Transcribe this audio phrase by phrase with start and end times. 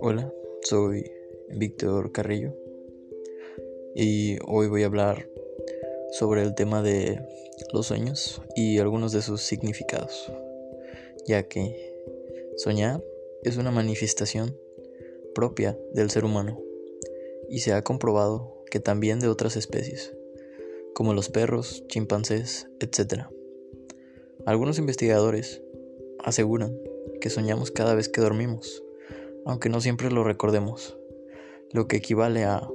[0.00, 1.10] Hola, soy
[1.48, 2.54] Víctor Carrillo
[3.94, 5.28] y hoy voy a hablar
[6.12, 7.20] sobre el tema de
[7.72, 10.32] los sueños y algunos de sus significados,
[11.26, 11.74] ya que
[12.56, 13.02] soñar
[13.42, 14.56] es una manifestación
[15.34, 16.62] propia del ser humano
[17.48, 20.14] y se ha comprobado que también de otras especies,
[20.94, 23.28] como los perros, chimpancés, etc.
[24.48, 25.60] Algunos investigadores
[26.24, 26.74] aseguran
[27.20, 28.82] que soñamos cada vez que dormimos,
[29.44, 30.96] aunque no siempre lo recordemos,
[31.70, 32.66] lo que equivale a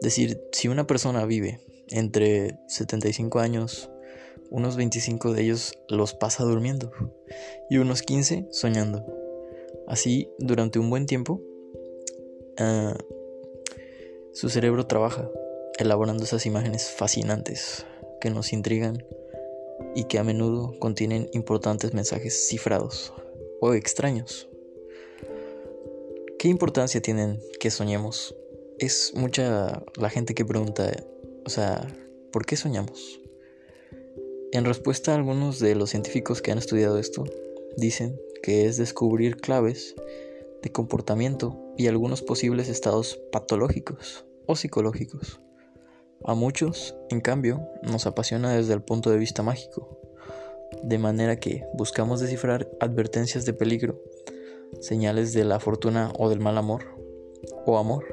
[0.00, 3.90] decir si una persona vive entre 75 años,
[4.48, 6.92] unos 25 de ellos los pasa durmiendo
[7.68, 9.04] y unos 15 soñando.
[9.88, 11.42] Así, durante un buen tiempo,
[12.58, 12.96] ah,
[14.32, 15.28] su cerebro trabaja
[15.80, 17.86] elaborando esas imágenes fascinantes
[18.20, 19.04] que nos intrigan
[19.94, 23.12] y que a menudo contienen importantes mensajes cifrados
[23.60, 24.48] o extraños.
[26.38, 28.34] ¿Qué importancia tienen que soñemos?
[28.78, 30.90] Es mucha la gente que pregunta,
[31.44, 31.86] o sea,
[32.32, 33.20] ¿por qué soñamos?
[34.50, 37.24] En respuesta a algunos de los científicos que han estudiado esto,
[37.76, 39.94] dicen que es descubrir claves
[40.62, 45.40] de comportamiento y algunos posibles estados patológicos o psicológicos.
[46.24, 49.98] A muchos, en cambio, nos apasiona desde el punto de vista mágico,
[50.82, 54.00] de manera que buscamos descifrar advertencias de peligro,
[54.80, 56.84] señales de la fortuna o del mal amor,
[57.66, 58.04] o amor,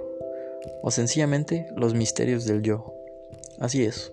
[0.82, 2.94] o sencillamente los misterios del yo.
[3.60, 4.12] Así es,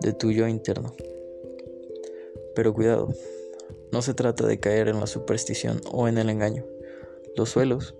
[0.00, 0.92] de tu yo interno.
[2.54, 3.08] Pero cuidado,
[3.90, 6.66] no se trata de caer en la superstición o en el engaño.
[7.36, 7.94] Los suelos,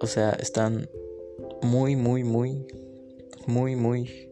[0.00, 0.88] o sea, están
[1.62, 2.66] muy, muy, muy,
[3.46, 4.30] muy, muy,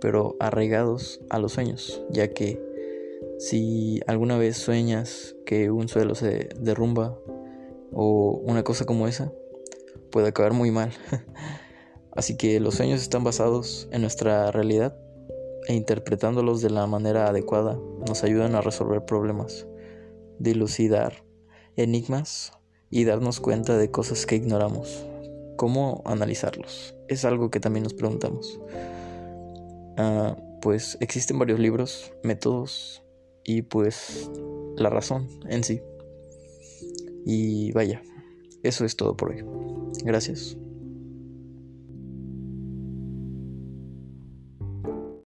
[0.00, 2.60] pero arraigados a los sueños, ya que
[3.38, 7.18] si alguna vez sueñas que un suelo se derrumba
[7.92, 9.32] o una cosa como esa,
[10.10, 10.92] puede acabar muy mal.
[12.12, 14.98] Así que los sueños están basados en nuestra realidad
[15.68, 19.66] e interpretándolos de la manera adecuada nos ayudan a resolver problemas,
[20.38, 21.24] dilucidar
[21.76, 22.52] enigmas
[22.90, 25.06] y darnos cuenta de cosas que ignoramos.
[25.58, 26.94] ¿Cómo analizarlos?
[27.08, 28.60] Es algo que también nos preguntamos.
[29.96, 33.02] Ah, pues existen varios libros, métodos
[33.42, 34.30] y pues
[34.76, 35.82] la razón en sí.
[37.26, 38.00] Y vaya,
[38.62, 39.44] eso es todo por hoy.
[40.04, 40.56] Gracias.